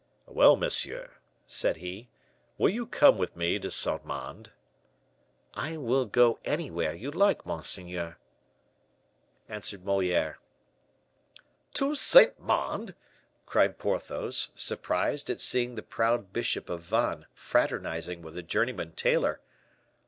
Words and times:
"Well, 0.25 0.55
monsieur," 0.55 1.11
said 1.45 1.77
he, 1.77 2.09
"will 2.57 2.71
you 2.71 2.87
come 2.87 3.19
with 3.19 3.35
me 3.35 3.59
to 3.59 3.69
Saint 3.69 4.03
Mande?" 4.03 4.49
"I 5.53 5.77
will 5.77 6.05
go 6.05 6.39
anywhere 6.43 6.95
you 6.95 7.11
like, 7.11 7.45
monseigneur," 7.45 8.17
answered 9.47 9.85
Moliere. 9.85 10.39
"To 11.75 11.93
Saint 11.93 12.39
Mande!" 12.41 12.95
cried 13.45 13.77
Porthos, 13.77 14.51
surprised 14.55 15.29
at 15.29 15.39
seeing 15.39 15.75
the 15.75 15.83
proud 15.83 16.33
bishop 16.33 16.67
of 16.67 16.83
Vannes 16.83 17.25
fraternizing 17.35 18.23
with 18.23 18.35
a 18.35 18.41
journeyman 18.41 18.93
tailor. 18.93 19.39